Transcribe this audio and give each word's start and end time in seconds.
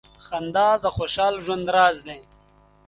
•خندا 0.25 0.69
د 0.83 0.85
خوشال 0.95 1.33
ژوند 1.45 1.65
راز 1.75 1.97
دی. 2.07 2.19